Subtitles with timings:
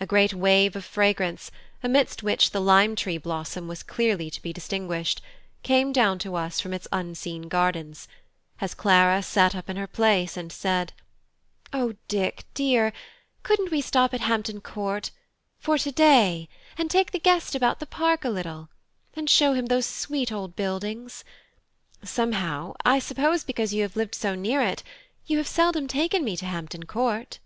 [0.00, 1.50] A great wave of fragrance,
[1.82, 5.22] amidst which the lime tree blossom was clearly to be distinguished,
[5.62, 8.06] came down to us from its unseen gardens,
[8.60, 10.92] as Clara sat up in her place, and said:
[11.72, 12.92] "O Dick, dear,
[13.42, 15.10] couldn't we stop at Hampton Court
[15.58, 18.68] for to day, and take the guest about the park a little,
[19.14, 21.24] and show him those sweet old buildings?
[22.04, 24.82] Somehow, I suppose because you have lived so near it,
[25.24, 27.38] you have seldom taken me to Hampton Court."